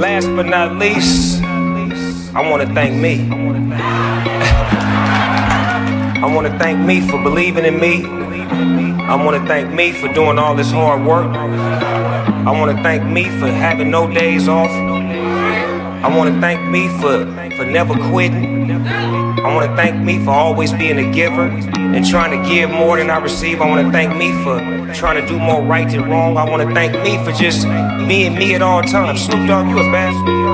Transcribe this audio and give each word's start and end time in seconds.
Last 0.00 0.28
but 0.34 0.46
not 0.46 0.76
least, 0.76 1.42
I 1.42 2.40
want 2.50 2.66
to 2.66 2.72
thank 2.72 2.96
me. 2.98 3.28
I 6.22 6.32
want 6.34 6.46
to 6.46 6.58
thank 6.58 6.78
me 6.78 7.06
for 7.06 7.22
believing 7.22 7.66
in 7.66 7.78
me. 7.78 8.06
I 8.06 9.22
want 9.22 9.38
to 9.38 9.46
thank 9.46 9.70
me 9.74 9.92
for 9.92 10.10
doing 10.14 10.38
all 10.38 10.54
this 10.54 10.70
hard 10.70 11.04
work. 11.04 11.26
I 11.26 12.50
want 12.50 12.74
to 12.74 12.82
thank 12.82 13.04
me 13.04 13.24
for 13.24 13.48
having 13.48 13.90
no 13.90 14.10
days 14.10 14.48
off. 14.48 14.70
I 16.02 16.16
want 16.16 16.34
to 16.34 16.40
thank 16.40 16.66
me 16.70 16.88
for, 17.00 17.26
for 17.56 17.66
never 17.66 17.94
quitting. 18.10 18.70
I 18.70 19.54
want 19.54 19.68
to 19.68 19.76
thank 19.76 20.02
me 20.02 20.24
for 20.24 20.30
always 20.30 20.72
being 20.72 20.98
a 20.98 21.12
giver 21.12 21.42
and 21.42 22.06
trying 22.08 22.42
to 22.42 22.48
give 22.48 22.70
more 22.70 22.96
than 22.96 23.10
I 23.10 23.18
receive. 23.18 23.60
I 23.60 23.68
want 23.68 23.84
to 23.86 23.92
thank 23.92 24.16
me 24.16 24.32
for 24.42 24.58
trying 24.94 25.20
to 25.20 25.28
do 25.28 25.38
more 25.38 25.62
right 25.62 25.88
than 25.90 26.08
wrong. 26.08 26.38
I 26.38 26.48
want 26.48 26.66
to 26.66 26.74
thank 26.74 26.92
me 27.02 27.22
for 27.22 27.32
just 27.32 27.64
being 28.08 28.34
me 28.34 28.54
at 28.54 28.62
all 28.62 28.82
times. 28.82 29.24
Snoop 29.24 29.46
Dogg, 29.46 29.68
you 29.68 29.78
a 29.78 29.92
bastard. 29.92 30.50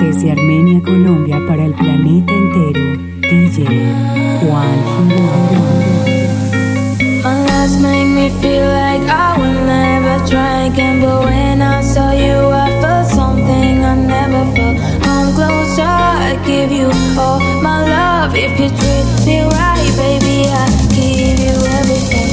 Desde 0.00 0.30
Armenia, 0.30 0.80
Colombia, 0.82 1.40
para 1.46 1.64
el 1.64 1.74
planeta 1.74 2.32
entero, 2.32 2.80
DJ 3.20 3.66
Juan 4.40 4.78
Girón. 5.08 5.93
Last 7.64 7.80
make 7.80 8.08
me 8.08 8.28
feel 8.42 8.66
like 8.68 9.00
I 9.08 9.38
will 9.38 9.64
never 9.64 10.16
try 10.28 10.66
again. 10.66 11.00
But 11.00 11.24
when 11.24 11.62
I 11.62 11.80
saw 11.80 12.10
you, 12.10 12.36
I 12.52 12.68
felt 12.82 13.06
something 13.08 13.82
I 13.82 13.94
never 13.94 14.44
felt. 14.54 14.76
Come 15.02 15.32
closer, 15.32 15.80
I 16.28 16.36
give 16.44 16.70
you 16.70 16.90
all 17.16 17.40
my 17.62 17.80
love. 17.88 18.36
If 18.36 18.52
you 18.60 18.68
treat 18.68 19.08
me 19.24 19.40
right, 19.48 19.92
baby, 19.96 20.36
I 20.52 20.66
give 20.92 21.40
you 21.46 21.56
everything, 21.80 22.23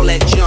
all 0.00 0.06
that 0.06 0.39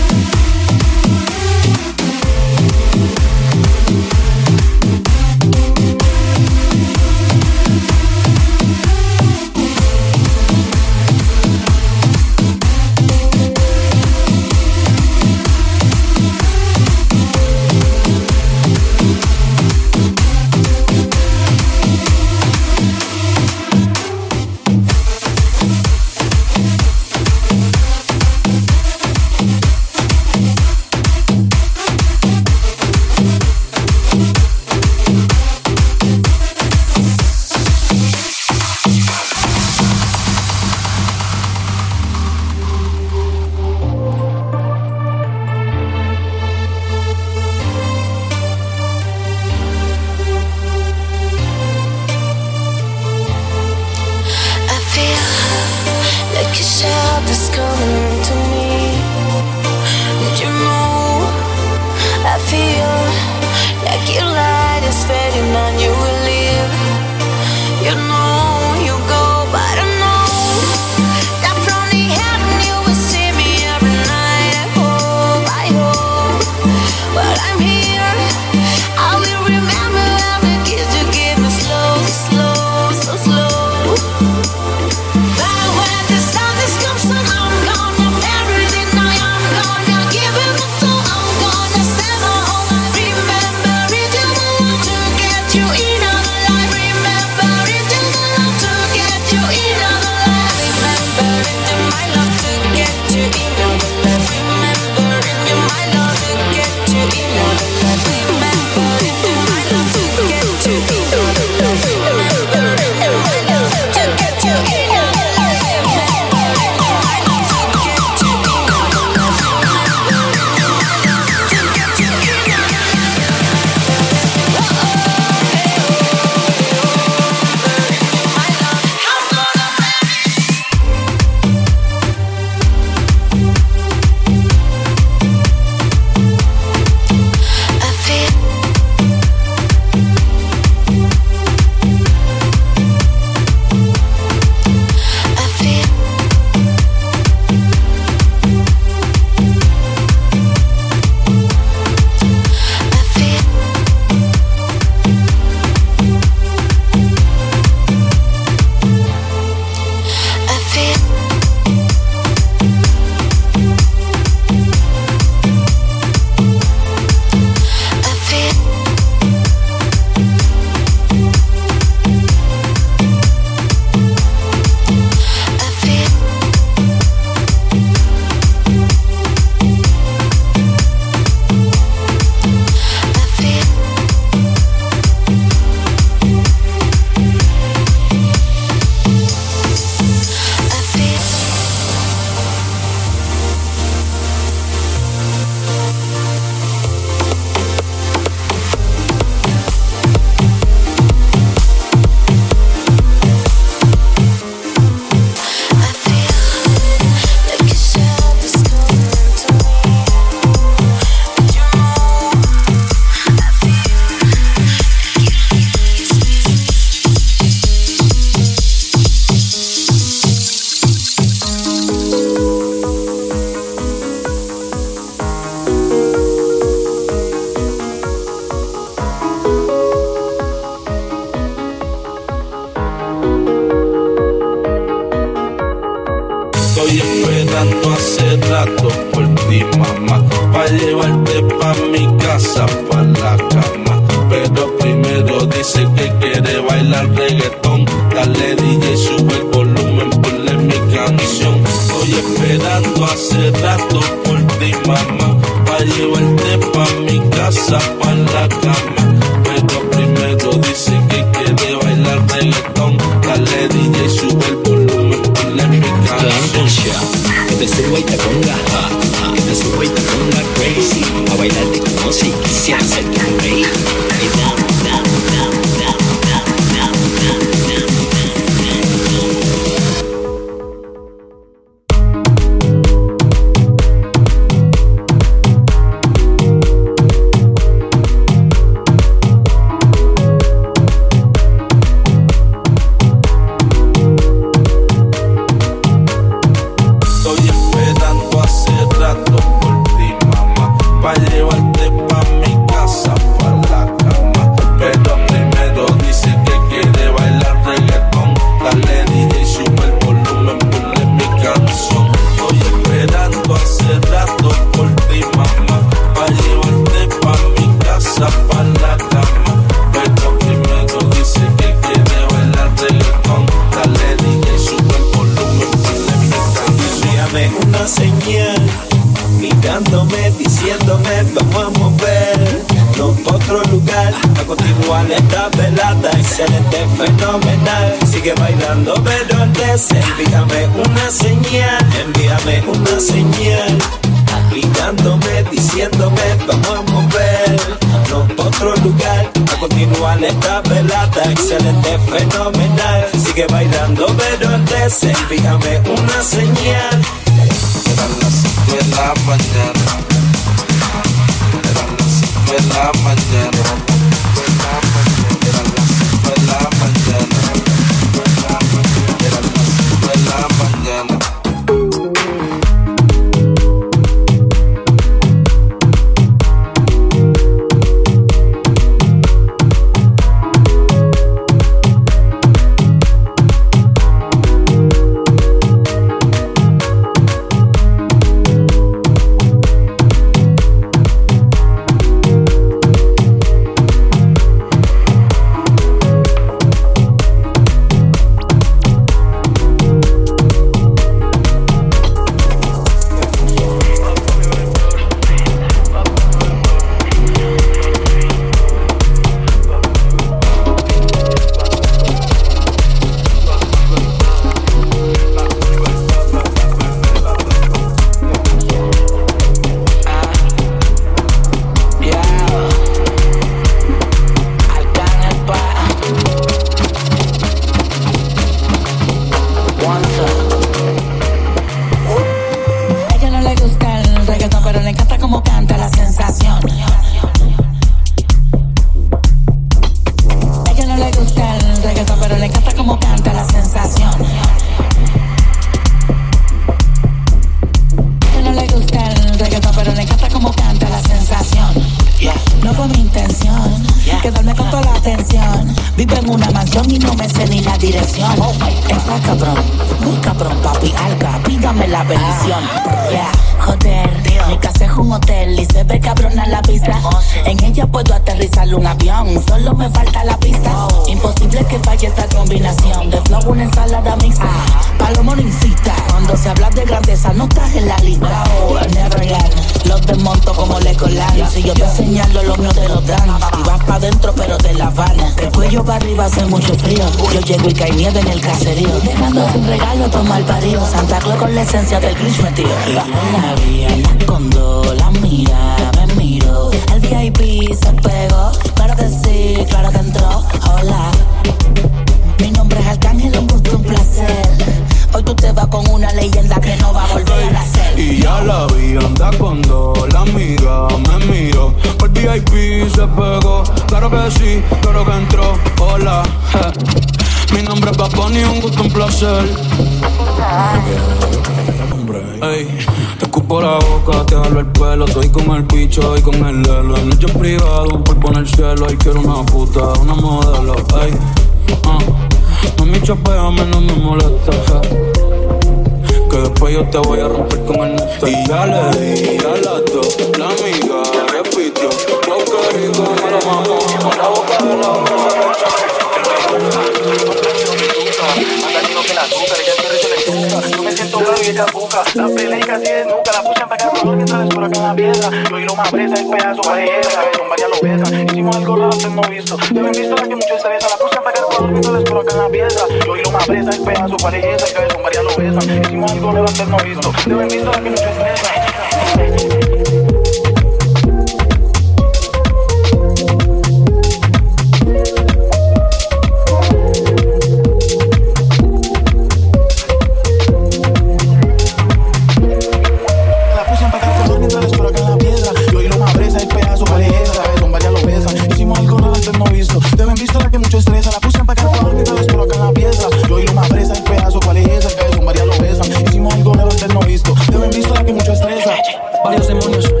Varios 599.23 599.47
demonios. 599.47 600.00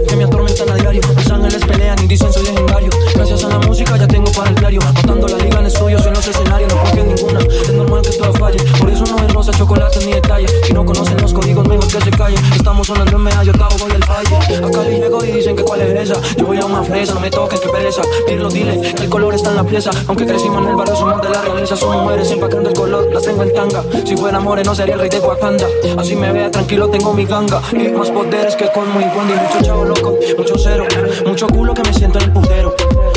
no 16.89 17.19
me 17.19 17.29
toques, 17.29 17.59
que 17.59 17.69
pereza. 17.69 18.01
Mira 18.27 18.49
dile 18.49 18.81
que 18.81 19.03
el 19.03 19.09
color 19.09 19.33
está 19.35 19.49
en 19.49 19.57
la 19.57 19.63
pieza. 19.63 19.91
Aunque 20.07 20.25
crecimos 20.25 20.61
en 20.63 20.69
el 20.69 20.75
barrio, 20.75 20.95
somos 20.95 21.21
de 21.21 21.29
la 21.29 21.41
realeza. 21.41 21.75
Son 21.75 22.03
mujeres 22.03 22.31
empacando 22.31 22.69
el 22.69 22.75
color, 22.75 23.13
las 23.13 23.23
tengo 23.23 23.43
en 23.43 23.53
tanga. 23.53 23.83
Si 24.05 24.15
fuera 24.17 24.37
amores, 24.37 24.65
no 24.65 24.75
sería 24.75 24.95
el 24.95 24.99
rey 24.99 25.09
de 25.09 25.19
Wakanda. 25.19 25.67
Así 25.97 26.15
me 26.15 26.31
vea 26.31 26.49
tranquilo, 26.49 26.89
tengo 26.89 27.13
mi 27.13 27.25
ganga. 27.25 27.61
Y 27.71 27.89
más 27.89 28.09
poderes 28.09 28.55
que 28.55 28.67
con 28.71 28.91
muy 28.91 29.03
bondi. 29.03 29.33
Mucho 29.33 29.65
chavo 29.65 29.85
loco, 29.85 30.17
mucho 30.37 30.55
cero. 30.57 30.85
Mucho 31.25 31.47
culo 31.47 31.73
que 31.73 31.83
me 31.83 31.93
siento 31.93 32.19
en 32.19 32.25
el 32.25 32.33
putero. 32.33 32.75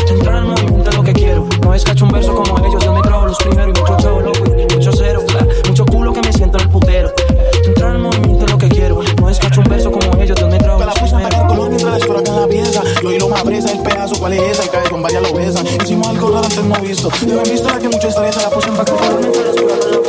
Entrar 0.08 0.36
al 0.36 0.44
movimiento 0.44 0.90
es 0.90 0.96
lo 0.96 1.02
que 1.02 1.12
quiero. 1.12 1.46
No 1.62 1.74
es 1.74 1.84
cacho 1.84 2.04
un 2.04 2.12
verso 2.12 2.34
como 2.34 2.58
ellos, 2.66 2.84
yo 2.84 2.92
me 2.92 3.02
trajo 3.02 3.26
los 3.26 3.38
primeros 3.38 3.78
mucho 3.78 3.96
chavo 3.96 4.20
loco. 4.20 4.44
cuál 14.24 14.34
y 14.36 14.68
cae 14.70 14.88
con 14.88 15.02
varias 15.02 15.22
lo 15.22 15.34
besan. 15.34 15.66
Hicimos 15.66 16.08
algo 16.08 16.30
raro 16.30 16.44
antes 16.44 16.64
no 16.64 16.74
visto. 16.80 17.10
Yo 17.26 17.34
me 17.36 17.42
visto 17.42 17.68
la 17.68 17.78
que 17.78 17.88
mucha 17.90 18.08
historia 18.08 18.32
se 18.32 18.40
la 18.40 18.48
puse 18.48 18.68
en 18.68 18.76
para 18.76 20.03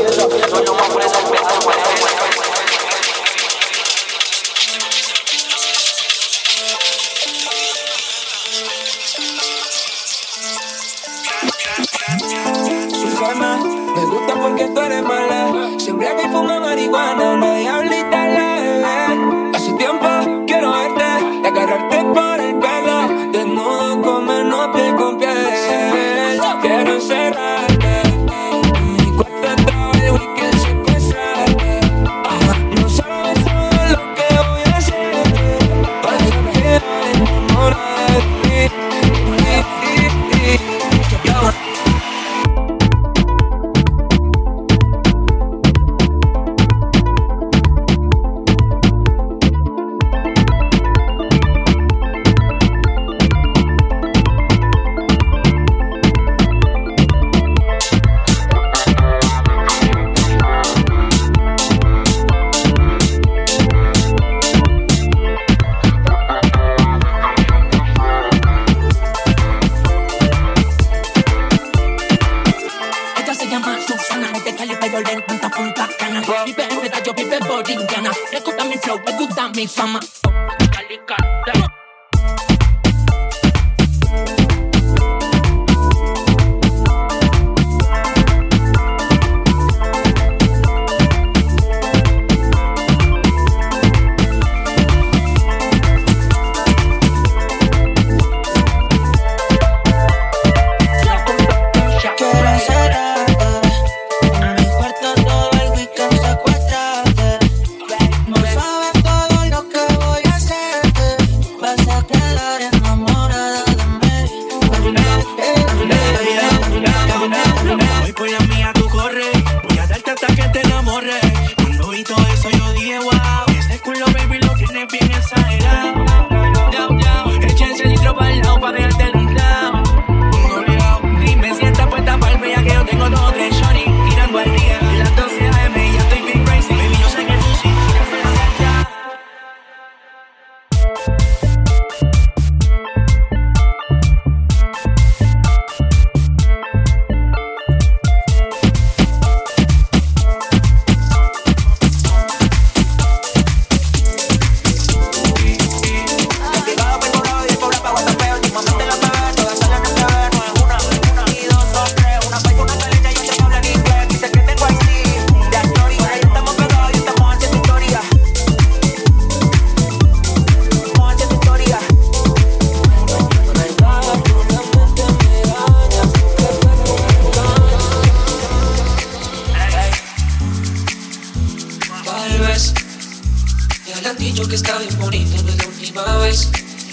le 184.05 184.11
han 184.11 184.17
dicho 184.17 184.47
que 184.47 184.55
está 184.55 184.77
bien 184.77 184.99
bonito 184.99 185.31
desde 185.31 185.57
la 185.57 185.67
última 185.67 186.17
vez. 186.17 186.51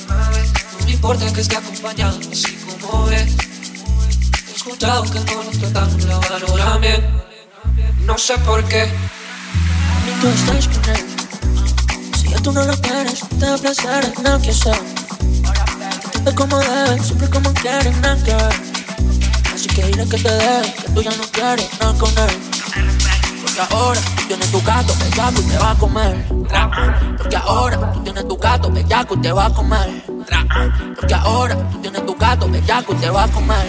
No 0.09 0.87
me 0.87 0.93
importa 0.93 1.31
que 1.31 1.43
esté 1.43 1.57
acompañado, 1.57 2.19
así 2.33 2.57
como 2.81 3.05
ve. 3.05 3.17
He 4.49 4.57
escuchado 4.57 5.03
que 5.03 5.21
no 5.21 5.43
lo 5.43 5.51
tratan, 5.51 6.09
lo 6.09 6.21
valoran 6.21 6.81
bien. 6.81 7.07
No 8.07 8.17
sé 8.17 8.39
por 8.39 8.65
qué. 8.65 8.91
Tú 10.23 10.29
estás 10.29 10.69
con 10.69 10.89
él. 10.89 11.05
Si 12.19 12.29
ya 12.31 12.37
tú 12.39 12.51
no 12.51 12.65
lo 12.65 12.81
quieres, 12.81 13.21
te 13.29 13.45
da 13.45 13.59
placer 13.59 14.11
el 14.25 14.41
que 14.41 14.53
sea. 14.55 14.81
Es 16.25 16.35
como 16.35 16.59
debe, 16.61 16.99
siempre 17.03 17.29
como 17.29 17.53
quieres, 17.53 17.95
nada 17.99 18.17
que 18.25 18.35
ver. 18.35 18.55
Así 19.55 19.67
que 19.67 19.85
dile 19.85 20.09
que 20.09 20.17
te 20.17 20.31
deje, 20.31 20.75
que 20.75 20.93
tú 20.95 21.03
ya 21.03 21.11
no 21.11 21.25
quieres 21.31 21.69
nada 21.79 21.93
con 21.99 22.11
él. 22.11 22.39
Porque 23.43 23.61
ahora 23.75 24.01
tienes 24.33 24.51
tu 24.51 24.63
gato 24.63 24.95
bellaco 24.99 25.41
y 25.41 25.45
te 25.45 25.59
va 25.59 25.71
a 25.73 25.75
comer. 25.75 26.25
Porque 27.19 27.37
ahora 27.37 27.93
tú 27.93 28.01
tienes 28.03 28.29
tu 28.29 28.37
gato 28.39 28.71
bellaco 28.71 29.15
y 29.15 29.19
te 29.21 29.33
va 29.33 29.47
a 29.47 29.51
comer. 29.51 30.03
Porque 30.97 31.15
ahora 31.15 31.71
tú 31.71 31.79
tienes 31.79 32.07
tu 32.07 32.15
gato 32.17 32.49
bellaco 32.49 32.93
y 32.95 32.97
te 32.97 33.11
va 33.11 33.25
a 33.25 33.29
comer. 33.29 33.67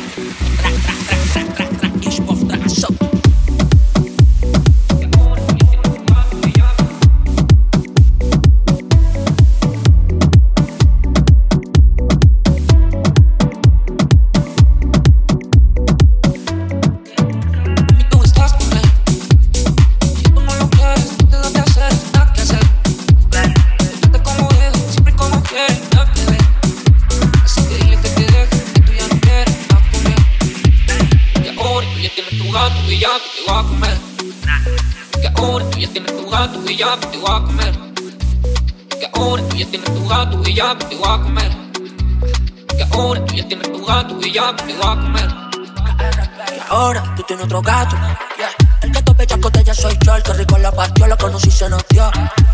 Otro 47.43 47.61
gato. 47.61 47.95
Yeah. 48.37 48.49
El 48.81 48.91
gato 48.91 49.13
bellaco 49.13 49.49
de 49.49 49.61
ella 49.61 49.73
soy 49.73 49.97
yo. 50.01 50.15
El 50.15 50.23
que 50.23 50.33
rico 50.33 50.57
la 50.57 50.71
partió, 50.71 51.07
la 51.07 51.17
conocí 51.17 51.51
se 51.51 51.69
nos 51.69 51.83
dio. 51.89 52.09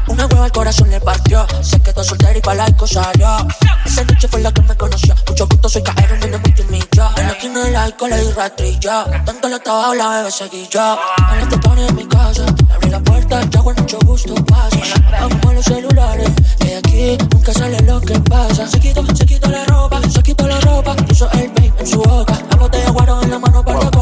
Una 0.08 0.26
hueva 0.26 0.46
al 0.46 0.52
corazón 0.52 0.90
le 0.90 1.00
partió. 1.00 1.46
Se 1.62 1.80
quedó 1.82 2.04
soltera 2.04 2.38
y 2.38 2.42
para 2.42 2.68
la 2.68 2.88
salió. 2.88 3.48
Esa 3.86 4.04
noche 4.04 4.28
fue 4.28 4.42
la 4.42 4.52
que 4.52 4.62
me 4.62 4.76
conoció. 4.76 5.16
Mucho 5.28 5.48
gusto 5.48 5.70
soy 5.70 5.84
caer 5.84 6.12
en 6.12 6.24
el 6.24 6.40
multimillo. 6.40 7.10
En 7.18 7.28
la 7.28 7.32
esquina 7.32 7.64
del 7.64 7.76
alcohol 7.76 8.10
le 8.10 8.22
di 8.22 8.32
rastrillo. 8.32 9.06
Tanto 9.26 9.48
le 9.48 9.56
estaba 9.56 9.96
la 9.96 10.10
bebé 10.10 10.32
seguí 10.32 10.68
yo. 10.70 11.00
En 11.34 11.40
este 11.40 11.58
pone 11.58 11.88
en 11.88 11.96
mi 11.96 12.08
casa. 12.08 12.46
Abrí 12.74 12.90
la 12.90 13.00
puerta, 13.00 13.42
ya 13.50 13.64
con 13.64 13.76
mucho 13.76 14.00
gusto 14.06 14.36
pasa. 14.46 14.80
Vamos 15.20 15.54
los 15.54 15.66
celulares. 15.66 16.30
De 16.60 16.76
aquí 16.78 17.18
nunca 17.32 17.54
sale 17.54 17.80
lo 17.82 18.02
que 18.02 18.20
pasa. 18.22 18.68
Se 18.68 18.80
quitó, 18.80 19.06
se 19.16 19.26
quitó 19.26 19.50
la 19.50 19.66
ropa, 19.66 20.02
se 20.10 20.22
quitó 20.24 20.48
la 20.48 20.60
ropa. 20.62 20.96
Puso 20.96 21.30
el 21.32 21.50
vape 21.50 21.74
en 21.80 21.88
su 21.88 22.02
boca. 22.02 22.38
La 22.50 22.56
botella 22.58 22.90
guaro 22.92 23.22
en 23.24 23.32
la 23.32 23.40
mano 23.40 23.64
para 23.64 23.99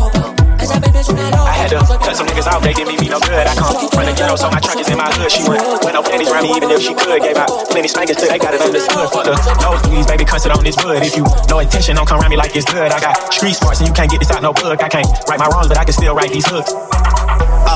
cut 1.75 2.15
some 2.15 2.27
niggas 2.27 2.47
off, 2.47 2.63
they 2.63 2.73
didn't 2.73 2.89
mean 2.89 3.01
me 3.01 3.09
no 3.09 3.19
good. 3.19 3.45
I 3.47 3.55
come 3.55 3.75
from 3.89 4.05
the 4.05 4.13
ghetto, 4.15 4.35
so 4.35 4.49
my 4.49 4.59
trunk 4.59 4.79
is 4.79 4.89
in 4.89 4.97
my 4.97 5.09
hood. 5.11 5.31
She 5.31 5.43
went, 5.47 5.63
with 5.83 5.93
no 5.93 6.03
panties 6.03 6.29
around 6.29 6.43
me, 6.43 6.55
even 6.55 6.71
if 6.71 6.81
she 6.81 6.93
could. 6.93 7.21
Gave 7.21 7.37
out 7.37 7.49
plenty 7.69 7.87
spankers 7.87 8.17
they 8.17 8.39
got 8.39 8.53
it 8.53 8.61
understood. 8.61 9.09
Fuck 9.09 9.25
the 9.25 9.35
nose 9.61 9.81
bleeds, 9.83 10.07
baby, 10.07 10.25
cuss 10.25 10.45
it 10.45 10.51
on 10.51 10.63
this 10.63 10.75
bud. 10.75 11.03
If 11.03 11.15
you 11.15 11.25
no 11.49 11.59
intention, 11.59 11.95
don't 11.95 12.07
come 12.07 12.19
around 12.19 12.31
me 12.31 12.37
like 12.37 12.55
it's 12.55 12.65
good. 12.65 12.91
I 12.91 12.99
got 12.99 13.33
street 13.33 13.53
smarts 13.53 13.79
and 13.79 13.87
you 13.87 13.93
can't 13.93 14.09
get 14.09 14.19
this 14.19 14.31
out 14.31 14.41
no 14.41 14.53
book. 14.53 14.81
I 14.81 14.89
can't 14.89 15.07
right 15.27 15.39
my 15.39 15.47
wrongs, 15.47 15.67
but 15.67 15.77
I 15.77 15.83
can 15.83 15.93
still 15.93 16.15
write 16.15 16.31
these 16.31 16.47
hooks. 16.47 16.71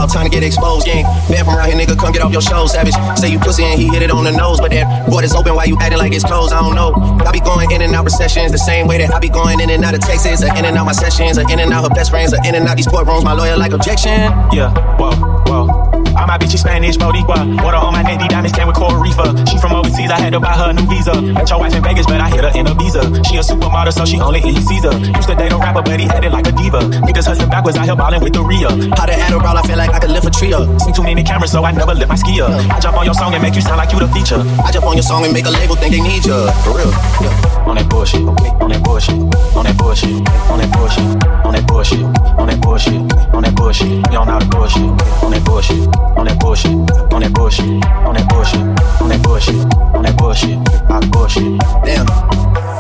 Time 0.08 0.26
to 0.26 0.30
get 0.30 0.44
exposed, 0.44 0.86
gang. 0.86 1.06
Man 1.30 1.46
from 1.46 1.56
around 1.56 1.70
here, 1.72 1.78
nigga, 1.78 1.98
come 1.98 2.12
get 2.12 2.22
off 2.22 2.34
your 2.34 2.42
show, 2.42 2.66
savage. 2.66 2.94
Say 3.18 3.30
you 3.30 3.40
pussy 3.40 3.64
and 3.64 3.80
he 3.80 3.88
hit 3.88 4.02
it 4.02 4.12
on 4.12 4.26
the 4.26 4.32
nose, 4.32 4.60
but 4.60 4.72
that 4.72 5.08
board 5.08 5.24
is 5.24 5.34
open 5.34 5.56
while 5.56 5.66
you 5.66 5.78
acting 5.80 6.00
like 6.00 6.12
it's 6.12 6.26
closed. 6.26 6.52
I 6.52 6.60
don't 6.60 6.76
know. 6.76 6.92
I 7.26 7.32
be 7.32 7.40
going 7.40 7.72
in 7.72 7.82
and 7.82 7.96
out 7.96 8.04
recessions 8.04 8.52
the 8.52 8.58
same 8.58 8.88
way 8.88 8.98
that 8.98 9.14
I 9.14 9.20
be 9.20 9.30
going 9.30 9.62
in 9.62 9.70
and 9.70 9.86
out 9.86 9.94
of 9.94 10.02
Texas, 10.02 10.44
or 10.44 10.48
in 10.58 10.66
and 10.66 10.76
out 10.76 10.86
my 10.86 10.92
sessions, 10.92 11.38
or 11.38 11.50
in 11.50 11.60
and 11.60 11.72
out 11.72 11.84
her 11.88 11.96
best 11.96 12.10
friends, 12.10 12.34
or 12.34 12.40
in 12.46 12.56
and 12.56 12.68
out 12.68 12.76
these 12.76 12.88
courtrooms. 12.88 13.24
My 13.24 13.34
lawyer 13.34 13.56
like 13.56 13.72
objection. 13.72 14.20
Yeah, 14.52 14.74
whoa, 14.98 15.16
whoa. 15.48 16.01
All 16.22 16.28
my 16.28 16.38
bitches 16.38 16.60
Spanish, 16.62 16.98
Boricua. 16.98 17.42
Water 17.66 17.82
on 17.82 17.94
my 17.94 18.04
neck, 18.04 18.22
diamonds 18.30 18.54
came 18.54 18.68
with 18.68 18.78
coral 18.78 19.02
reefer. 19.02 19.26
She 19.50 19.58
from 19.58 19.74
overseas, 19.74 20.12
I 20.14 20.22
had 20.22 20.34
to 20.34 20.40
buy 20.40 20.54
her 20.54 20.70
a 20.70 20.74
new 20.74 20.86
visa. 20.86 21.20
Met 21.20 21.50
your 21.50 21.58
wife 21.58 21.74
in 21.74 21.82
Vegas, 21.82 22.06
but 22.06 22.22
I 22.22 22.30
hit 22.30 22.46
her 22.46 22.54
in 22.54 22.68
a 22.68 22.76
visa. 22.78 23.02
She 23.26 23.38
a 23.38 23.42
supermodel, 23.42 23.92
so 23.92 24.06
she 24.06 24.22
only 24.22 24.40
eat 24.46 24.62
Caesar. 24.62 24.94
Used 25.18 25.30
to 25.30 25.34
date 25.34 25.52
a 25.52 25.58
rapper, 25.58 25.82
but 25.82 26.00
he 26.00 26.06
it 26.06 26.32
like 26.32 26.46
a 26.46 26.52
diva. 26.52 26.82
Niggas 27.02 27.26
hustling 27.26 27.50
backwards, 27.50 27.76
out 27.76 27.86
here 27.86 27.96
ballin' 27.96 28.22
with 28.22 28.34
the 28.34 28.44
Ria. 28.44 28.70
How 28.70 29.10
the 29.10 29.18
Adderall, 29.18 29.58
I 29.58 29.64
feel 29.66 29.78
like 29.78 29.90
I 29.90 29.98
could 29.98 30.12
lift 30.12 30.28
a 30.28 30.30
tree 30.30 30.54
up. 30.54 30.70
See 30.82 30.94
too 30.94 31.02
many 31.02 31.24
cameras, 31.24 31.52
so 31.52 31.66
I 31.66 31.72
never 31.72 31.96
lift 31.96 32.10
my 32.10 32.16
ski 32.16 32.40
up. 32.40 32.52
I 32.70 32.80
jump 32.80 32.98
on 32.98 33.06
your 33.06 33.16
song 33.16 33.34
and 33.34 33.42
make 33.42 33.56
you 33.56 33.62
sound 33.62 33.78
like 33.78 33.92
you 33.92 33.98
the 33.98 34.08
feature. 34.10 34.46
I 34.62 34.72
jump 34.72 34.86
on 34.86 34.94
your 34.94 35.08
song 35.10 35.26
and 35.26 35.34
make 35.34 35.46
a 35.46 35.50
label 35.50 35.76
think 35.76 35.90
they 35.90 36.02
need 36.02 36.24
you. 36.24 36.38
For 36.62 36.78
real. 36.78 36.94
Yeah. 37.26 37.66
On 37.66 37.76
that 37.76 37.90
bullshit, 37.90 38.22
on 38.22 38.70
that 38.70 38.84
bullshit, 38.84 39.18
on 39.58 39.66
that 39.66 39.78
bullshit, 39.78 40.14
on 40.54 40.60
that 40.62 40.70
bullshit, 40.70 41.02
on 41.42 41.54
that 41.54 41.66
bullshit, 41.66 42.06
on 42.38 42.46
that 42.46 42.62
bullshit, 42.62 42.94
on 43.34 43.42
that 43.42 43.56
bullshit. 43.56 43.90
You 43.90 44.22
don't 44.22 44.50
bullshit, 44.52 44.84
on 45.24 45.32
that 45.32 45.44
bullshit, 45.46 46.11
on 46.18 46.26
that 46.28 46.40
bullshit, 46.40 46.72
on 46.72 47.22
that 47.22 47.34
bullshit, 47.34 47.66
on 47.66 48.14
that 48.16 48.28
bullshit, 48.30 48.62
on 49.02 49.10
that 49.10 49.22
bullshit, 49.24 49.56
on 49.96 50.04
that 50.04 50.18
bullshit, 50.18 50.58
on 50.90 51.02
that 51.02 51.12
bullshit. 51.12 51.60
Damn. 51.84 52.08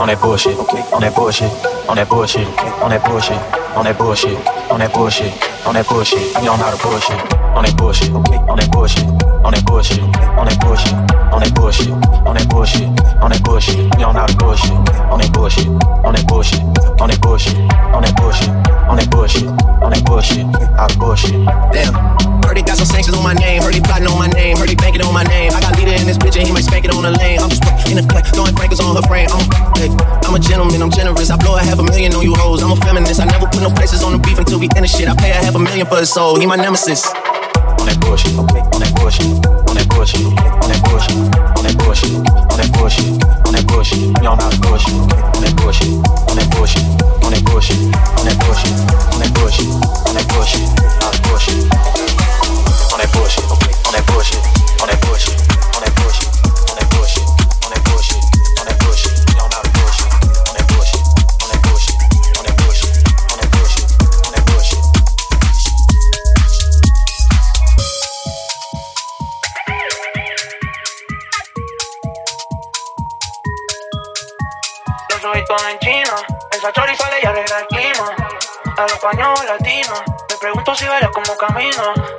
On 0.01 0.07
that 0.07 0.19
bullshit, 0.19 0.57
on 0.57 1.01
that 1.01 1.13
bullshit, 1.13 1.51
on 1.87 1.95
that 1.95 2.09
bullshit, 2.09 2.47
on 2.81 2.89
that 2.89 3.03
bullshit, 3.03 3.37
on 3.77 3.83
that 3.83 3.97
bullshit, 3.97 4.31
on 4.71 4.79
that 4.79 4.93
bullshit, 4.93 5.31
on 5.67 5.73
that 5.75 5.87
bullshit. 5.87 6.19
You 6.41 6.45
don't 6.49 6.59
know 6.59 6.71
the 6.71 6.77
bullshit, 6.81 7.21
on 7.53 7.63
that 7.63 7.77
bullshit, 7.77 8.09
on 8.11 8.57
that 8.57 8.71
bullshit, 8.71 9.05
on 9.45 9.51
that 9.51 9.61
bullshit, 9.61 9.93
on 10.33 10.41
that 10.41 10.57
bullshit, 10.57 10.97
on 11.31 11.39
that 11.39 11.53
bullshit, 11.53 11.93
on 11.93 12.35
that 12.35 12.49
bullshit, 12.49 12.87
on 13.21 13.29
that 13.29 13.43
bullshit. 13.43 13.77
You 13.77 14.01
don't 14.01 14.15
know 14.15 14.25
the 14.25 14.35
bullshit, 14.41 14.71
on 14.73 15.19
that 15.21 15.31
bullshit, 15.31 15.67
on 15.67 16.13
that 16.13 16.25
bullshit, 16.27 16.61
on 16.99 17.09
that 17.09 17.21
bullshit, 17.21 17.57
on 17.93 18.01
that 18.01 18.15
bullshit, 18.17 18.49
on 18.89 18.97
that 18.97 19.09
bullshit, 19.11 19.47
on 19.47 19.91
that 19.91 20.03
bullshit, 20.05 20.45
out 20.81 20.91
of 20.91 20.97
bullshit. 20.97 21.45
Damn. 21.71 22.30
Heard 22.51 22.57
he 22.57 22.63
got 22.63 22.75
some 22.75 22.85
sanctions 22.85 23.15
on 23.15 23.23
my 23.23 23.33
name. 23.33 23.61
Heard 23.61 23.73
he 23.73 23.79
plotting 23.79 24.07
on 24.11 24.19
my 24.19 24.27
name. 24.27 24.57
Heard 24.57 24.67
he 24.67 24.75
banking 24.75 25.01
on 25.03 25.13
my 25.13 25.23
name. 25.23 25.53
I 25.55 25.61
got 25.61 25.71
leader 25.79 25.95
in 25.95 26.05
this 26.05 26.17
bitch 26.17 26.35
and 26.35 26.45
he 26.45 26.51
might 26.51 26.65
spank 26.65 26.83
it 26.83 26.91
on 26.91 27.03
the 27.03 27.11
lane. 27.11 27.39
I'm 27.39 27.47
just 27.47 27.63
in 27.87 27.95
the 27.95 28.03
cut, 28.03 28.27
throwing 28.27 28.53
frankers 28.53 28.81
on 28.81 28.93
her 28.93 29.01
frame. 29.07 29.29
I'm, 29.31 29.39
hey, 29.79 29.87
I'm 30.27 30.35
a 30.35 30.39
gentleman, 30.39 30.81
I'm 30.81 30.91
generous. 30.91 31.31
I 31.31 31.37
blow 31.37 31.55
a 31.55 31.63
half 31.63 31.79
a 31.79 31.83
million 31.83 32.13
on 32.13 32.23
you 32.23 32.35
hoes. 32.35 32.61
I'm 32.61 32.73
a 32.73 32.75
feminist. 32.83 33.21
I 33.21 33.25
never 33.31 33.47
put 33.47 33.61
no 33.61 33.69
prices 33.71 34.03
on 34.03 34.11
the 34.11 34.19
beef 34.19 34.37
until 34.37 34.59
we 34.59 34.67
end 34.75 34.83
the 34.83 34.89
shit. 34.89 35.07
I 35.07 35.15
pay 35.15 35.31
a 35.31 35.35
half 35.35 35.55
a 35.55 35.59
million 35.59 35.87
for 35.87 35.95
his 35.95 36.11
soul. 36.11 36.37
He 36.41 36.45
my 36.45 36.57
nemesis. 36.57 37.07
On 37.81 37.87
that 37.87 37.99
bullshit, 37.99 38.37
on 38.37 38.45
that 38.47 38.93
bullshit, 38.95 39.25
on 39.67 39.75
that 54.87 55.01
bullshit, 55.01 55.41
on 55.49 55.81
that 55.81 55.95
bullshit, 55.95 56.40
me 80.29 80.37
pregunto 80.37 80.75
si 80.75 80.85
verás 80.85 81.11
cómo 81.11 81.35
camino. 81.37 82.10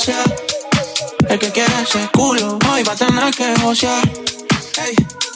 Perra 0.00 0.14
a 0.14 0.24
pasear. 0.24 0.36
El 1.28 1.38
que 1.38 1.50
quiera 1.50 1.82
ese 1.82 2.08
culo, 2.12 2.58
hoy 2.70 2.82
va 2.82 2.92
a 2.92 2.96
tener 2.96 3.34
que. 3.34 3.54
Hey, 4.76 4.94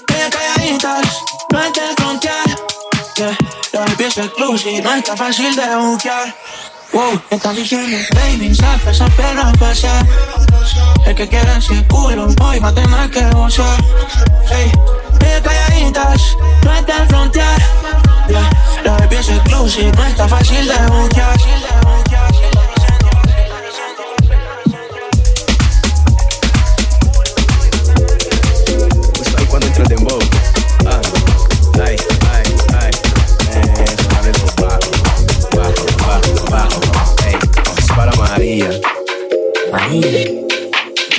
ella 0.08 0.30
calladitas, 0.30 1.24
no 1.52 1.60
es 1.62 1.72
de 1.72 1.80
frontear. 1.96 2.46
Yeah, 3.16 3.36
los 3.72 3.94
pies 3.96 4.16
exclusive, 4.16 4.82
no 4.82 4.94
está 4.94 5.16
fácil 5.16 5.54
de 5.54 5.76
buquear. 5.76 6.34
Wow, 6.92 7.20
me 7.30 7.36
están 7.36 7.56
diciendo, 7.56 7.96
baby, 8.14 8.54
saca 8.54 8.90
esa 8.90 9.06
perra 9.10 9.52
pasear. 9.58 10.06
El 11.06 11.14
que 11.14 11.28
quiera 11.28 11.58
ese 11.58 11.86
culo, 11.86 12.28
hoy 12.42 12.58
va 12.58 12.68
a 12.68 12.74
tener 12.74 13.10
que. 13.10 13.20
Hey, 14.50 14.72
ella 15.20 15.42
calladitas, 15.42 16.36
no 16.64 16.74
es 16.74 16.86
de 16.86 17.06
frontear. 17.08 17.62
Yeah, 18.28 18.50
los 18.84 19.06
pies 19.08 19.28
exclusive, 19.28 19.92
no 19.92 20.04
está 20.06 20.28
fácil 20.28 20.66
de 20.66 20.76
buquear. 20.86 21.34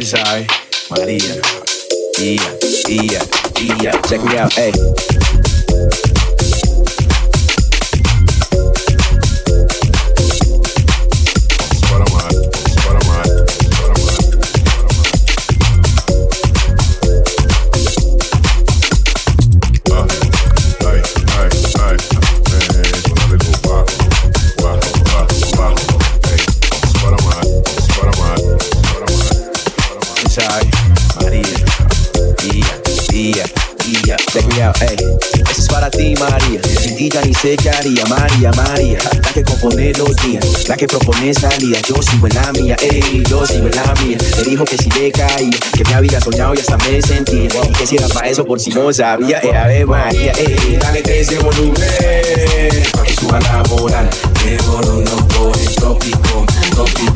Tú 0.06 0.12
sabes, 0.12 0.46
María. 0.92 1.42
Ia, 2.20 2.58
ia, 2.90 3.22
ia. 3.60 4.02
Check 4.08 4.22
me 4.22 4.38
out, 4.38 4.56
ey. 4.56 4.72
Ey. 34.82 34.98
Eso 35.50 35.62
es 35.62 35.68
para 35.68 35.90
ti, 35.90 36.14
María. 36.20 36.62
Sin 36.82 36.96
ti 36.96 37.10
ni 37.26 37.34
sé 37.34 37.56
qué. 37.58 37.72
María, 38.10 38.52
María. 38.52 39.00
La 39.24 39.32
que 39.34 39.44
compone 39.44 39.94
los 39.94 40.16
días. 40.18 40.68
La 40.68 40.76
que 40.76 40.88
propone 40.88 41.34
salida. 41.34 41.80
Yo 41.88 41.96
sigo 42.02 42.28
en 42.28 42.36
la 42.36 42.52
mía, 42.52 42.76
ey. 42.82 43.24
Yo 43.30 43.46
sigo 43.46 43.68
en 43.68 43.76
la 43.76 43.94
mía. 44.02 44.18
Me 44.38 44.44
dijo 44.44 44.66
que 44.66 44.78
si 44.78 44.90
le 44.92 45.12
caía. 45.12 45.58
Que 45.74 45.84
me 45.84 45.94
había 45.94 46.20
soñado 46.20 46.54
y 46.56 46.60
hasta 46.60 46.78
me 46.78 47.02
sentía. 47.02 47.50
Y 47.70 47.74
que 47.74 47.88
si 47.88 47.96
era 47.98 48.08
para 48.08 48.30
eso 48.30 48.46
por 48.46 48.60
si 48.60 48.72
no 48.72 48.92
sabía. 48.94 49.40
Ey, 49.40 49.52
a 49.52 49.68
ver, 49.68 49.88
María, 49.88 50.32
ey. 50.34 50.78
Dale 50.80 51.04
ese 51.06 51.40
volumen. 51.40 51.74
Que 51.76 53.14
suba 53.20 53.40
la 53.40 53.64
moral. 53.70 54.10
Que 54.44 54.58
borondo 54.64 55.16
por 55.28 55.58
el 55.58 55.76
tópico. 55.76 56.46
Tópico. 56.76 57.15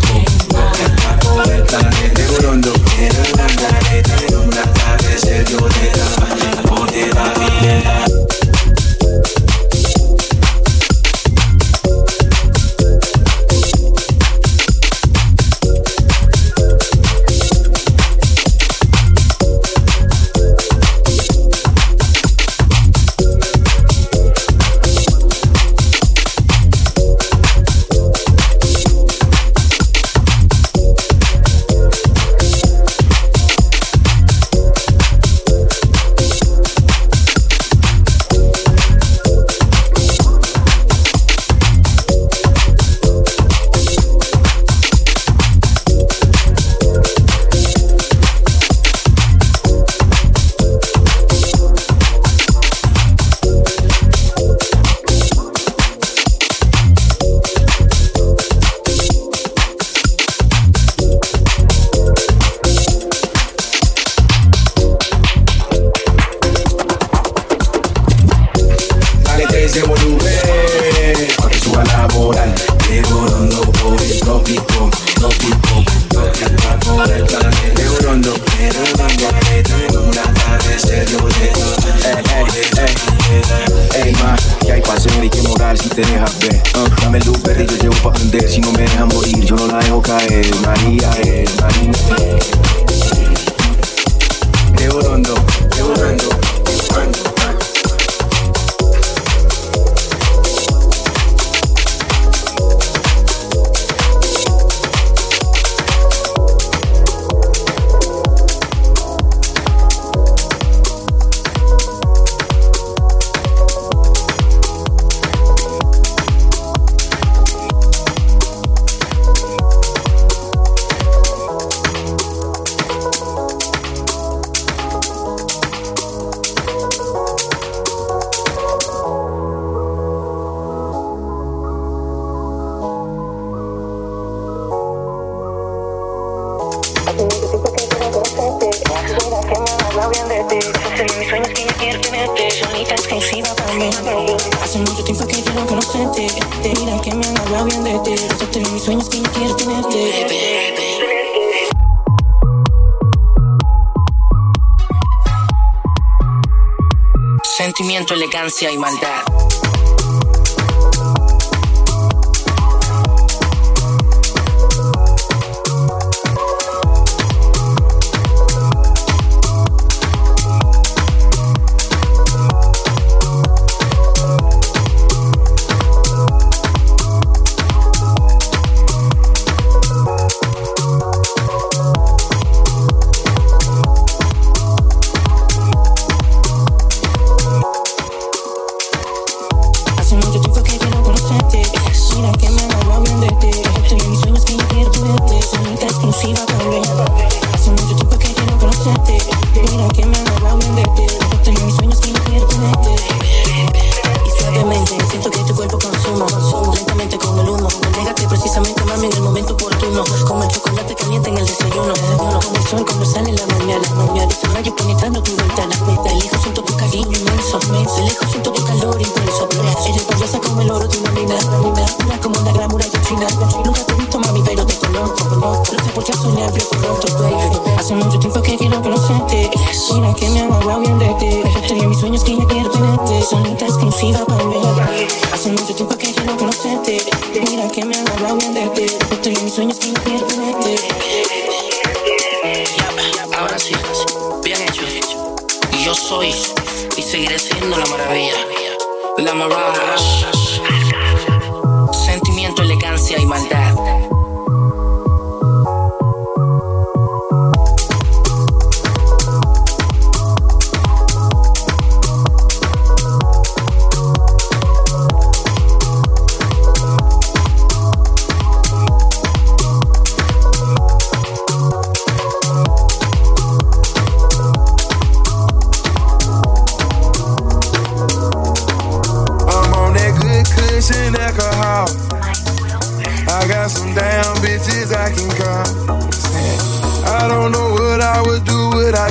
violencia 158.59 158.71
y. 158.71 158.98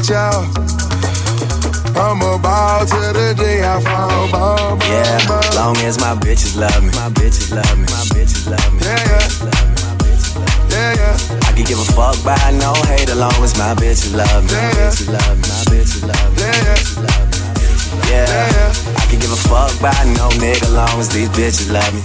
do 0.03 0.13
without 0.13 0.33
y'all. 0.33 0.45
I'm 1.99 2.21
a 2.23 2.39
ball 2.39 2.87
till 2.87 3.13
the 3.13 3.35
day 3.37 3.63
I 3.65 3.81
fall. 3.83 4.31
Ball, 4.31 4.77
ball, 4.77 4.89
Yeah, 4.89 5.27
ball. 5.27 5.43
long 5.55 5.77
as 5.79 5.99
my 5.99 6.15
bitches 6.15 6.57
love 6.57 6.83
me. 6.83 6.91
My 6.95 7.09
bitches 7.11 7.51
love 7.55 7.79
me. 7.79 7.87
My 7.91 8.05
bitches 8.15 8.47
love 8.47 8.73
me. 8.75 8.81
Yeah, 8.85 9.03
yeah. 9.09 9.27
Yeah, 10.71 10.95
yeah. 10.95 11.49
I 11.49 11.53
can 11.53 11.65
give 11.65 11.79
a 11.81 11.85
fuck 11.93 12.15
by 12.25 12.39
no 12.61 12.73
hate, 12.87 13.09
as 13.11 13.17
long 13.19 13.35
as 13.43 13.59
my 13.59 13.75
bitches 13.75 14.15
love 14.15 14.45
me. 14.45 14.55
My 14.55 14.71
bitches 14.79 15.09
love 15.11 15.37
me. 15.37 15.49
My 15.49 15.65
bitches 15.67 16.03
love 16.07 16.31
me. 16.37 16.43
Yeah, 16.43 16.63
yeah. 16.63 16.77
Yeah, 18.09 18.73
I 18.97 19.05
can 19.11 19.19
give 19.19 19.33
a 19.33 19.37
fuck 19.37 19.73
by 19.83 19.93
no 20.17 20.29
nigga, 20.39 20.73
long 20.73 21.01
as 21.01 21.09
these 21.09 21.29
bitches 21.31 21.71
love 21.73 21.93
me. 21.93 22.01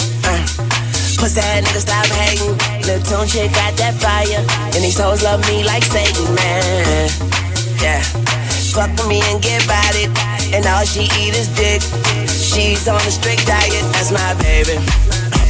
Puss 1.18 1.36
that 1.36 1.64
nigga 1.64 1.80
stop 1.80 2.06
hating. 2.08 2.58
Lil' 2.88 3.00
Tunechi 3.06 3.48
got 3.54 3.78
that 3.78 3.94
fire. 4.02 4.42
And 4.74 4.84
these 4.84 4.98
hoes 4.98 5.24
love 5.24 5.46
me 5.48 5.64
like 5.64 5.84
Satan, 5.84 6.34
man. 6.36 7.43
Yeah. 7.84 8.00
Fuck 8.72 8.96
with 8.96 9.12
me 9.12 9.20
and 9.28 9.44
get 9.44 9.60
about 9.68 9.92
it. 10.00 10.08
And 10.56 10.64
all 10.72 10.88
she 10.88 11.04
eat 11.20 11.36
is 11.36 11.52
dick. 11.52 11.84
She's 12.32 12.88
on 12.88 12.96
a 12.96 13.12
strict 13.12 13.44
diet, 13.44 13.84
that's 13.92 14.08
my 14.08 14.32
baby. 14.40 14.80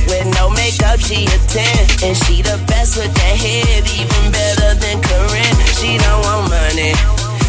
With 0.09 0.25
no 0.33 0.49
makeup, 0.49 0.97
she 0.97 1.29
a 1.29 1.37
10. 1.45 2.09
And 2.09 2.17
she 2.25 2.41
the 2.41 2.57
best 2.65 2.97
with 2.97 3.13
that 3.13 3.37
head, 3.37 3.85
even 3.85 4.23
better 4.33 4.73
than 4.81 4.97
Karrine. 5.05 5.57
She 5.77 6.01
don't 6.01 6.25
want 6.25 6.49
money. 6.49 6.97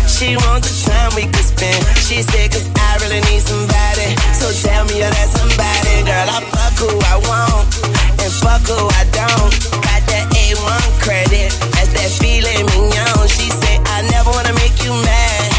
She 0.05 0.37
want 0.37 0.61
the 0.69 0.75
time 0.85 1.17
we 1.17 1.33
could 1.33 1.49
spend. 1.49 1.81
She 2.05 2.21
said, 2.21 2.53
cause 2.53 2.69
I 2.77 3.01
really 3.01 3.25
need 3.33 3.41
somebody. 3.41 4.13
So 4.37 4.53
tell 4.69 4.85
me 4.85 5.01
you're 5.01 5.09
that 5.09 5.33
somebody. 5.33 6.05
Girl, 6.05 6.29
I 6.29 6.45
fuck 6.53 6.77
who 6.77 6.93
I 7.09 7.17
want. 7.25 7.73
And 8.21 8.33
fuck 8.37 8.69
who 8.69 8.85
I 9.01 9.09
don't. 9.17 9.94
Got 10.55 10.71
A1 10.71 11.03
credit. 11.03 11.51
That's 11.75 11.91
that 11.95 12.11
filet 12.23 12.63
mignon. 12.63 13.27
She 13.29 13.51
said, 13.51 13.81
I 13.91 14.03
never 14.11 14.31
wanna 14.31 14.53
make 14.55 14.79
you 14.85 14.93
mad. 14.93 15.51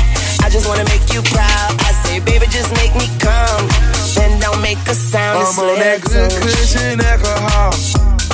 I 0.44 0.50
just 0.50 0.68
wanna 0.68 0.86
make 0.86 1.04
you 1.14 1.22
proud. 1.36 1.76
I 1.84 1.92
say, 2.06 2.20
baby, 2.20 2.46
just 2.48 2.72
make 2.80 2.96
me 2.96 3.08
come. 3.20 3.68
Then 4.16 4.40
don't 4.40 4.62
make 4.62 4.80
a 4.88 4.96
sound. 4.96 5.44
I'm 5.44 5.60
on 5.60 5.80
that 5.80 6.00
good 6.02 6.32
cushion 6.40 7.00
alcohol. 7.04 7.76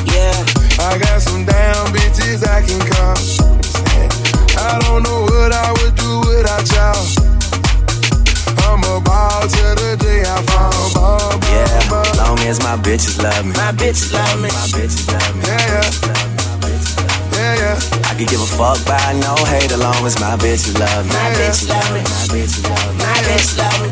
Yeah. 0.05 0.37
I 0.85 0.97
got 1.01 1.21
some 1.21 1.45
damn 1.45 1.85
bitches 1.93 2.45
I 2.45 2.61
can 2.61 2.81
call. 2.93 3.17
I 4.61 4.77
don't 4.85 5.01
know 5.03 5.21
what 5.33 5.51
I 5.53 5.71
would 5.81 5.95
do 5.95 6.19
without 6.29 6.65
y'all. 6.73 7.01
I'm 8.69 8.81
a 8.85 9.01
ball 9.01 9.41
till 9.49 9.73
the 9.81 9.97
day 9.97 10.21
I 10.21 10.37
fall. 10.53 10.69
Ball, 10.93 11.39
ball, 11.39 11.49
Yeah, 11.49 11.89
ball. 11.89 12.05
long 12.17 12.39
as 12.45 12.59
my 12.61 12.77
bitches 12.77 13.17
love 13.21 13.45
me. 13.45 13.53
My 13.53 13.71
bitches 13.73 14.13
love 14.13 14.37
me. 14.41 14.49
My 14.49 14.67
bitches 14.69 15.07
love 15.09 15.35
me. 15.35 15.43
Yeah, 15.47 15.81
yeah. 16.05 16.30
Yeah, 17.41 17.55
yeah. 17.57 18.05
I 18.05 18.13
can 18.13 18.27
give 18.27 18.39
a 18.39 18.45
fuck 18.45 18.77
by 18.85 19.01
no 19.17 19.33
hate, 19.49 19.71
as 19.71 19.79
long 19.79 20.05
as 20.05 20.19
my 20.21 20.37
bitches 20.37 20.77
love 20.77 21.05
me. 21.05 21.09
My 21.09 21.33
bitches 21.33 21.69
love 21.69 21.89
me. 21.89 22.01
My 22.05 22.25
bitches 22.29 22.61
love 22.69 22.93
me. 22.93 23.01
My 23.01 23.17
bitch 23.25 23.57
love 23.57 23.81
me. 23.81 23.89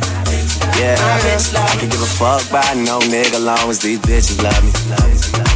Yeah, 0.77 0.95
bitch 1.25 1.53
love 1.53 1.65
I 1.65 1.75
can 1.79 1.89
give 1.89 2.01
a 2.01 2.05
fuck 2.05 2.45
by 2.51 2.61
no 2.75 2.99
nigga, 3.09 3.43
long 3.43 3.69
as 3.69 3.79
these 3.79 3.99
bitches 3.99 4.37
love 4.43 4.63
me. 4.63 4.71
Love 4.91 5.09
me. 5.09 5.39
that 5.41 5.48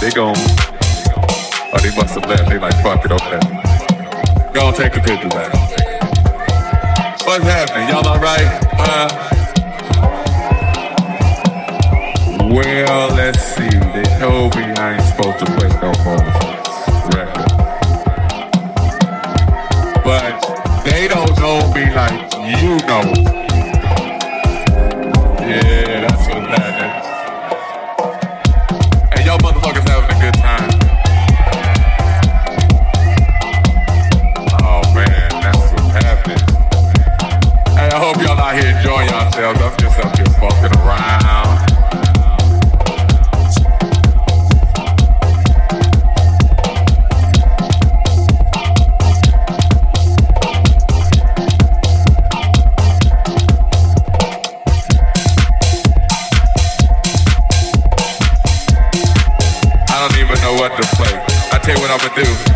They 0.00 0.10
gon' 0.10 0.34
Oh, 1.72 1.78
they 1.78 1.94
must 1.94 2.14
have 2.18 2.26
left. 2.26 2.48
They 2.48 2.58
like, 2.58 2.74
fuck 2.82 3.04
it, 3.04 3.12
okay. 3.12 3.38
Y'all 4.54 4.72
take 4.72 4.96
a 4.96 5.00
picture 5.00 5.28
back. 5.28 5.52
What's 7.26 7.44
happening? 7.44 7.88
Y'all 7.90 8.08
all 8.08 8.18
right? 8.18 8.48
Huh? 8.80 9.08
Well, 12.50 13.14
let's 13.14 13.40
see. 13.40 13.68
They 13.68 14.02
told 14.18 14.56
me 14.56 14.64
I 14.64 14.94
ain't 14.94 15.04
supposed 15.04 15.38
to 15.38 15.46
play 15.54 15.68
no 15.78 15.92
more 16.02 16.16
record. 17.14 17.50
But 20.02 20.40
they 20.84 21.06
don't 21.06 21.38
know 21.38 21.72
me 21.72 21.84
like 21.94 22.32
you 22.58 22.78
know. 22.88 23.04
Yeah. 25.46 26.09
yourselves. 39.40 39.76
Just 39.78 39.98
up 39.98 40.16
here 40.16 40.26
fucking 40.26 40.78
around. 40.80 41.20
I 59.88 60.08
don't 60.08 60.18
even 60.18 60.40
know 60.42 60.54
what 60.54 60.76
to 60.76 60.82
play. 60.96 61.14
I 61.52 61.58
tell 61.62 61.74
you 61.74 61.80
what 61.80 61.90
I'm 61.90 61.98
gonna 61.98 62.24
do. 62.24 62.49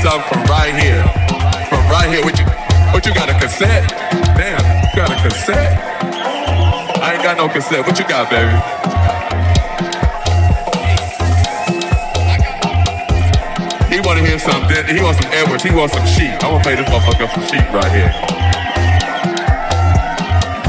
from 0.00 0.42
right 0.48 0.72
here. 0.72 1.04
From 1.68 1.84
right 1.92 2.08
here. 2.08 2.24
What 2.24 2.38
you 2.38 2.46
what 2.92 3.04
you 3.04 3.12
got 3.12 3.28
a 3.28 3.34
cassette? 3.34 3.84
Damn, 4.32 4.64
you 4.80 4.96
got 4.96 5.12
a 5.12 5.28
cassette? 5.28 5.76
I 7.02 7.14
ain't 7.14 7.22
got 7.22 7.36
no 7.36 7.48
cassette. 7.48 7.86
What 7.86 7.98
you 7.98 8.08
got, 8.08 8.30
baby? 8.30 8.48
He 13.92 14.00
wanna 14.00 14.24
hear 14.24 14.38
something. 14.38 14.86
He 14.88 15.02
wants 15.02 15.20
some 15.20 15.32
Edwards. 15.32 15.62
He 15.62 15.70
wants 15.70 15.94
some 15.94 16.06
sheep. 16.06 16.32
I'm 16.40 16.56
gonna 16.56 16.64
play 16.64 16.76
this 16.76 16.88
motherfucker 16.88 17.28
some 17.34 17.44
sheep 17.44 17.68
right 17.68 17.92
here. 17.92 18.12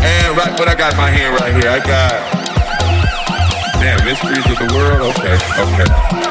And 0.03 0.36
right 0.36 0.52
what 0.60 0.68
I 0.68 0.76
got 0.76 0.91
in 0.91 0.98
my 0.98 1.10
hand 1.10 1.40
right 1.40 1.53
here, 1.56 1.72
I 1.72 1.80
got 1.80 2.41
Damn, 3.80 4.06
mysteries 4.06 4.45
of 4.45 4.68
the 4.68 4.76
world? 4.76 5.16
Okay, 5.16 5.34
okay. 5.58 6.31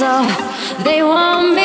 Hustle. 0.00 0.84
They 0.84 1.02
want 1.02 1.54
me. 1.54 1.59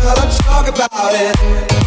Should 0.00 0.08
I 0.08 0.28
talk 0.38 0.66
about 0.66 1.12
it? 1.12 1.79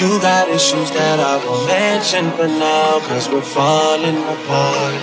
You 0.00 0.18
got 0.18 0.48
issues 0.48 0.90
that 0.92 1.20
I 1.20 1.36
won't 1.44 1.68
mention 1.68 2.32
for 2.32 2.48
now, 2.48 3.00
cause 3.04 3.28
we're 3.28 3.44
falling 3.44 4.16
apart. 4.16 4.96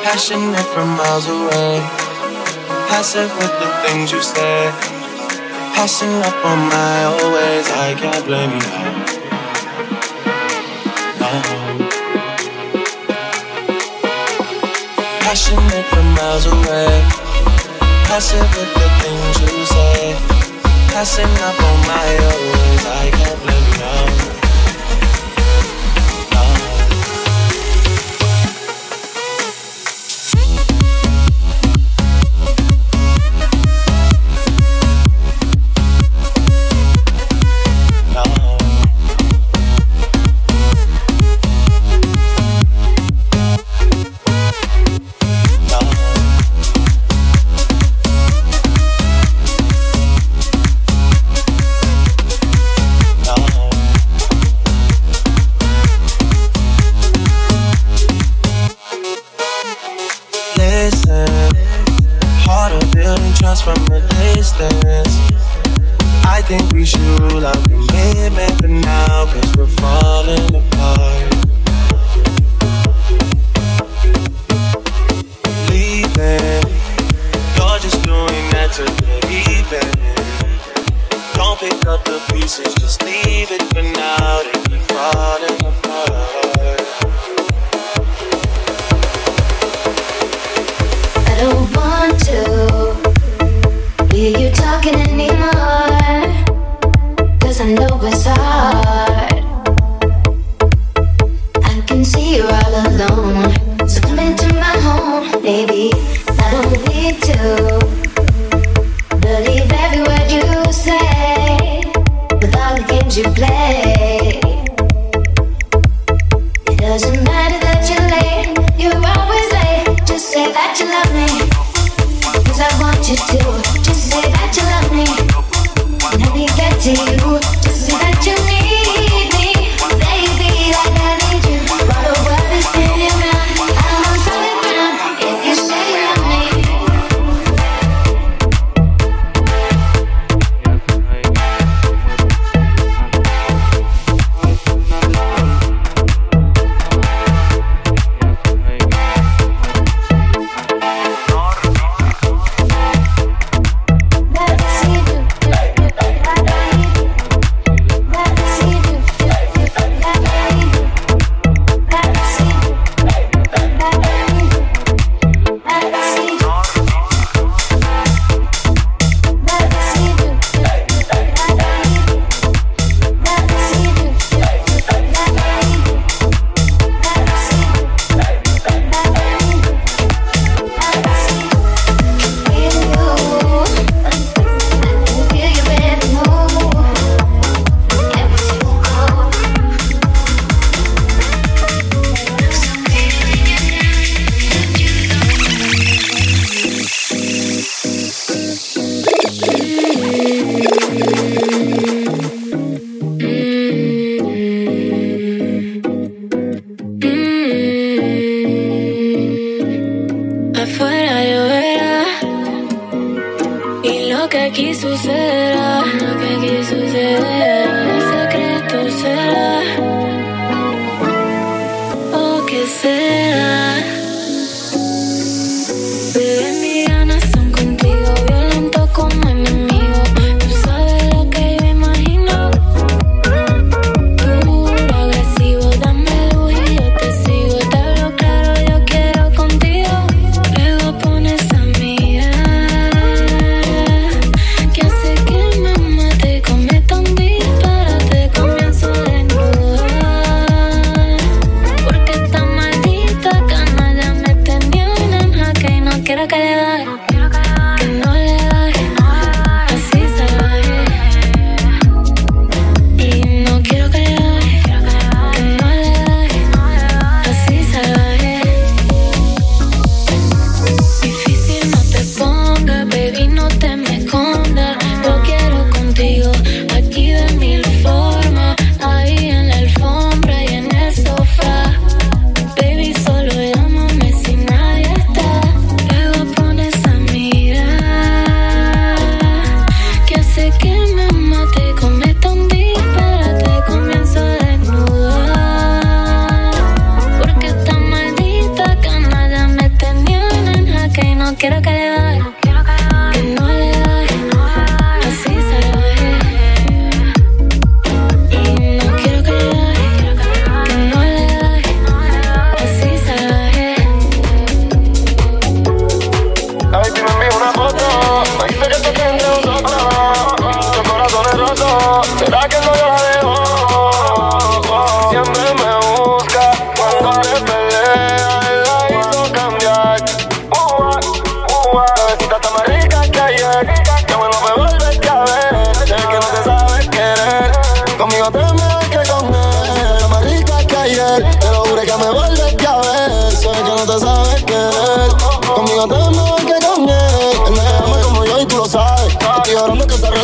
Passionate 0.00 0.64
from 0.72 0.88
miles 0.96 1.28
away, 1.28 1.84
passive 2.88 3.28
with 3.36 3.52
the 3.60 3.68
things 3.84 4.10
you 4.10 4.22
say. 4.22 4.72
Passing 5.76 6.16
up 6.24 6.40
on 6.46 6.58
my 6.72 7.12
always, 7.12 7.68
I 7.68 7.92
can't 8.00 8.24
blame 8.24 8.52
you 8.56 8.64
now. 8.72 9.04
Passionate 15.28 15.86
from 15.92 16.06
miles 16.16 16.46
away, 16.46 17.04
passive 18.08 18.48
with 18.56 18.72
the 18.72 18.88
things 19.04 19.34
you 19.44 19.66
say 19.66 20.43
passing 20.94 21.24
up 21.42 21.60
on 21.60 21.80
my 21.88 22.08
own. 22.30 22.78
I 22.86 23.10
can't 23.10 23.42
blame 23.42 24.38
you. 24.38 24.43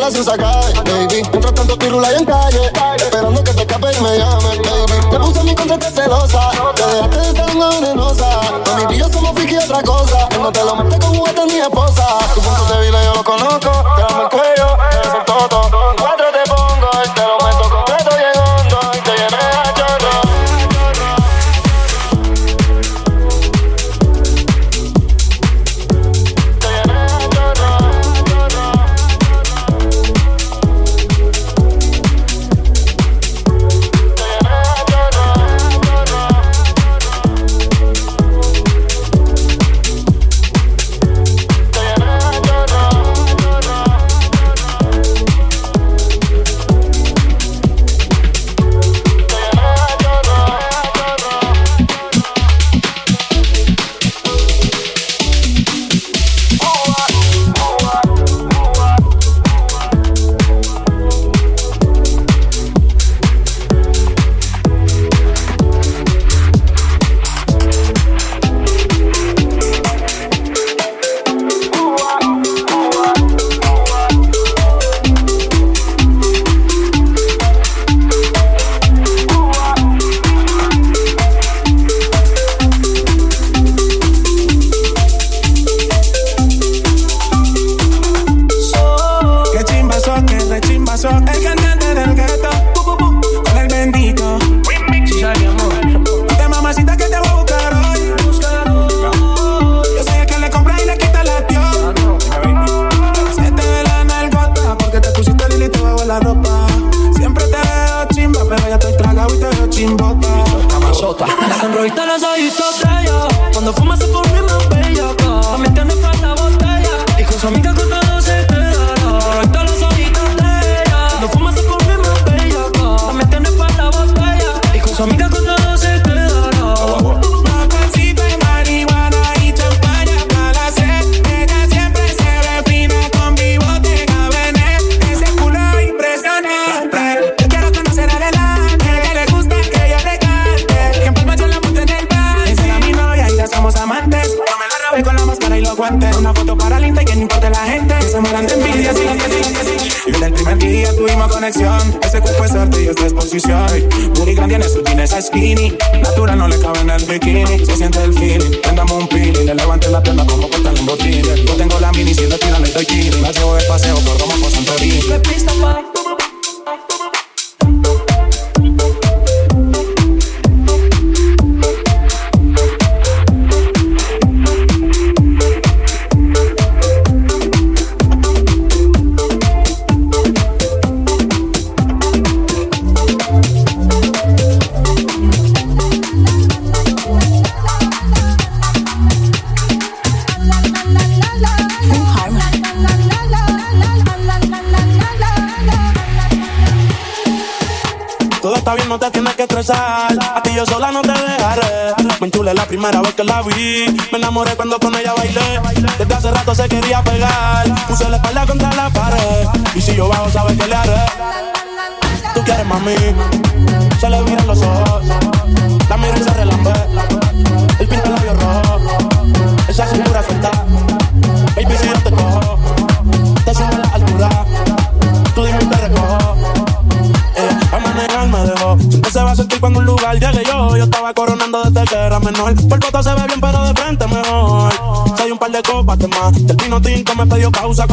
relación 0.00 0.24
se 0.24 0.32
acabe, 0.32 0.72
baby. 0.72 1.22
Mientras 1.30 1.54
tanto 1.54 1.72
estoy 1.74 1.88
rula 1.90 2.12
y 2.12 2.16
en 2.16 2.24
calle, 2.24 2.72
esperando 2.96 3.44
que 3.44 3.52
te 3.52 3.60
escape 3.60 3.86
y 3.92 4.00
me 4.00 4.18
llame, 4.18 4.58
baby. 4.58 5.10
Te 5.10 5.18
puse 5.18 5.44
mi 5.44 5.54
contra, 5.54 5.78
te 5.78 5.90
celosa, 5.90 6.50
te 6.74 6.86
dejaste 6.86 7.16
de 7.18 7.28
estar 7.28 7.56
una 7.56 7.68
venenosa. 7.68 8.40
Mami, 8.66 8.86
tú 8.86 8.92
y 8.94 8.98
yo 8.98 9.08
somos 9.10 9.32
friki 9.34 9.54
y 9.54 9.58
otra 9.58 9.82
cosa. 9.82 10.28
No 10.40 10.50
te 10.50 10.64
lo 10.64 10.74
monté 10.74 10.98
con 10.98 11.14
juguete 11.14 11.46
ni 11.46 11.58
esposa. 11.58 12.06
Tu 12.34 12.40
punto 12.40 12.74
de 12.74 12.80
vida 12.86 13.04
yo 13.04 13.14
lo 13.14 13.24
conozco, 13.24 13.70
te 13.96 14.02
amo 14.02 14.22
el 14.22 14.28
cuello, 14.30 14.78
te 14.90 15.08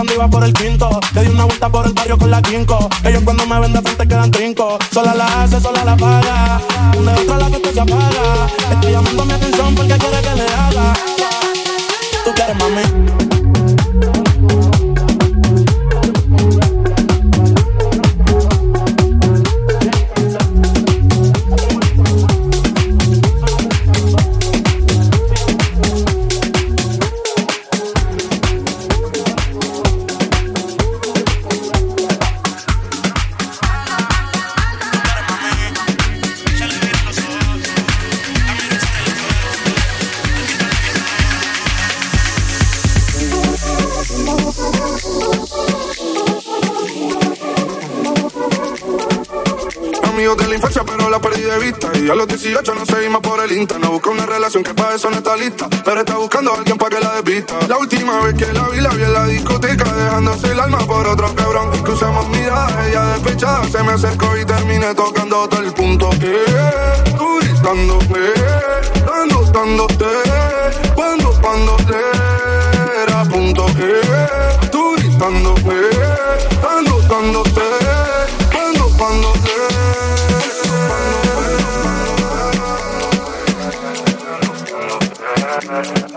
cuando 0.08 0.14
iba 0.14 0.28
por 0.30 0.44
el 0.44 0.54
quinto. 0.54 1.00
Le 1.14 1.24
di 1.24 1.30
una 1.30 1.46
vuelta 1.46 1.70
por 1.70 1.86
el 1.86 1.94
barrio 1.94 2.18
con 2.18 2.32
la 2.32 2.42
quinco. 2.42 2.90
Ellos 3.04 3.22
cuando 3.24 3.46
me 3.46 3.60
ven 3.60 3.74
de 3.74 3.82
frente 3.82 4.08
quedan 4.08 4.32
trinco. 4.32 4.78
Sola 4.92 5.14
la 5.14 5.44
hace, 5.44 5.60
sola 5.60 5.84
la 5.84 5.98
paga. 5.98 6.62
Una 6.98 7.14
de 7.14 7.22
otra 7.22 7.38
la 7.38 7.50
que 7.50 7.60
te 7.60 7.74
se 7.74 7.80
apaga. 7.80 8.48
Estoy 8.72 8.92
llamando 8.92 9.26
mi 9.26 9.34
atención 9.34 9.76
porque 9.76 9.98
quiere 9.98 10.22
que 10.22 10.36
le 10.36 10.44
haga. 10.44 10.94
Tú 12.26 12.32
quieres 12.34 12.56
mami. 12.56 13.37
a 52.10 52.16
los 52.16 52.28
18 52.28 52.76
nos 52.76 52.88
seguimos 52.88 53.22
por 53.22 53.44
el 53.44 53.52
Insta. 53.52 53.78
No 53.80 53.92
busca 53.92 54.10
una 54.10 54.26
relación 54.26 54.64
que 54.64 54.74
para 54.74 54.96
eso 54.96 55.10
no 55.10 55.18
está 55.18 55.36
lista. 55.36 55.68
Pero 55.84 56.00
está 56.00 56.18
buscando 56.18 56.54
a 56.54 56.58
alguien 56.58 56.78
para 56.78 56.96
que 56.96 57.04
la 57.04 57.14
despista. 57.16 57.56
La 57.68 57.78
última 57.78 58.20
vez 58.22 58.36
que 58.36 58.52
la 58.54 58.68
vi, 58.70 58.82
la 58.82 58.90
vi 58.90 59.04
en 59.04 59.14
la 59.14 59.26
discoteca. 59.26 59.84
Dejándose 59.84 60.52
el 60.52 60.60
alma 60.60 60.80
por 60.80 61.08
otro 61.08 61.34
cabrón. 61.36 61.72
Cruzamos 61.84 62.28
miradas, 62.30 62.88
ella 62.88 63.06
despechada 63.14 63.64
se 63.70 63.84
me 63.84 63.92
acercó 63.92 64.38
y 64.38 64.46
terminé 64.46 64.94
tocando 64.96 65.48
todo 65.50 65.62
el 65.62 65.74
punto. 65.74 66.10
Que 66.12 66.44
tú 67.18 67.40
cuando, 70.98 71.32
cuando 71.42 71.76
te 71.78 72.02
era 73.04 73.24
punto. 73.26 73.66
Eh, 73.80 74.07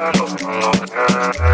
I 0.02 0.12
don't 0.12 0.40
know. 0.40 1.49